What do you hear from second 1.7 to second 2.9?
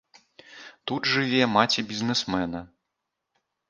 бізнэсмена.